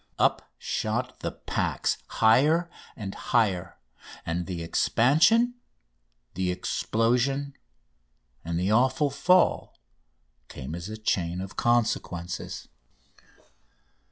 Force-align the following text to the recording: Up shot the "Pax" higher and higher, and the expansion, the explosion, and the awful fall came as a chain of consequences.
Up 0.17 0.49
shot 0.57 1.19
the 1.19 1.31
"Pax" 1.31 1.99
higher 2.07 2.71
and 2.95 3.13
higher, 3.13 3.77
and 4.25 4.47
the 4.47 4.63
expansion, 4.63 5.53
the 6.33 6.49
explosion, 6.49 7.53
and 8.43 8.59
the 8.59 8.71
awful 8.71 9.11
fall 9.11 9.77
came 10.47 10.73
as 10.73 10.89
a 10.89 10.97
chain 10.97 11.39
of 11.39 11.55
consequences. 11.55 12.67